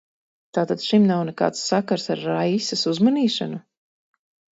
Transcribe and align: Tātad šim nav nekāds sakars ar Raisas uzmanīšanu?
Tātad 0.57 0.85
šim 0.85 1.03
nav 1.09 1.19
nekāds 1.27 1.61
sakars 1.71 2.05
ar 2.15 2.21
Raisas 2.29 2.83
uzmanīšanu? 2.93 3.61